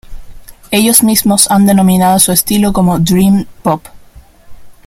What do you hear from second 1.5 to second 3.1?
han denominado su estilo como